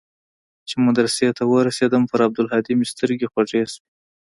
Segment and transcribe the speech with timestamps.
[0.67, 3.81] چې مدرسې ته ورسېدم پر عبدالهادي مې سترګې خوږې سوې.